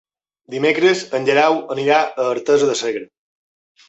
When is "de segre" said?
2.71-3.05